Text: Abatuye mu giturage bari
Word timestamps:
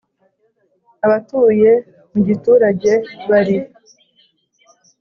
Abatuye 1.05 1.71
mu 2.11 2.19
giturage 2.27 2.91
bari 3.29 3.57